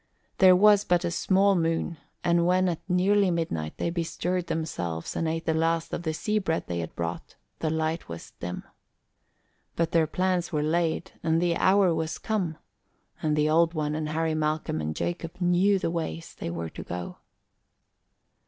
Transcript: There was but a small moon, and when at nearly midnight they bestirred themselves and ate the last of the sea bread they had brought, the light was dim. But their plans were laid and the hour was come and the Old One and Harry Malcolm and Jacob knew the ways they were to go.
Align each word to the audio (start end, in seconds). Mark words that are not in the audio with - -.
There 0.39 0.55
was 0.55 0.83
but 0.83 1.05
a 1.05 1.11
small 1.11 1.53
moon, 1.53 1.97
and 2.23 2.47
when 2.47 2.67
at 2.67 2.79
nearly 2.89 3.29
midnight 3.29 3.77
they 3.77 3.91
bestirred 3.91 4.47
themselves 4.47 5.15
and 5.15 5.27
ate 5.27 5.45
the 5.45 5.53
last 5.53 5.93
of 5.93 6.01
the 6.01 6.11
sea 6.11 6.39
bread 6.39 6.65
they 6.65 6.79
had 6.79 6.95
brought, 6.95 7.35
the 7.59 7.69
light 7.69 8.09
was 8.09 8.31
dim. 8.39 8.63
But 9.75 9.91
their 9.91 10.07
plans 10.07 10.51
were 10.51 10.63
laid 10.63 11.11
and 11.21 11.39
the 11.39 11.55
hour 11.55 11.93
was 11.93 12.17
come 12.17 12.57
and 13.21 13.35
the 13.35 13.47
Old 13.47 13.75
One 13.75 13.93
and 13.93 14.09
Harry 14.09 14.33
Malcolm 14.33 14.81
and 14.81 14.95
Jacob 14.95 15.39
knew 15.39 15.77
the 15.77 15.91
ways 15.91 16.33
they 16.33 16.49
were 16.49 16.69
to 16.71 16.81
go. 16.83 17.17